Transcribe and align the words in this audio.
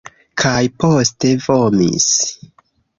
Kaj 0.43 0.61
poste 0.85 1.33
vomis. 1.47 2.11